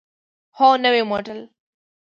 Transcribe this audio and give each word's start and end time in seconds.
هو، 0.57 0.69
نوی 0.83 1.01
موډل 1.09 1.39